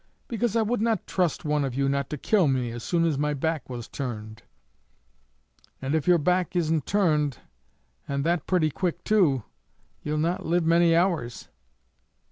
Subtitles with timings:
[0.27, 3.19] "Because I would not trust one of you not to kill me as soon as
[3.19, 4.41] my back was turned."
[5.79, 7.37] "And if your back isn't turned,
[8.07, 9.43] and that pretty quick, too,
[10.01, 11.49] ye'll not live many hours."